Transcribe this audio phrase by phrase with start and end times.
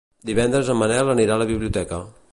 [0.29, 2.05] Divendres en Manel anirà a la biblioteca.